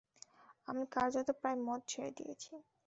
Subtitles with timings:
[0.67, 2.51] আমি কার্যত প্রায় মদ ছেড়ে দিয়েছি।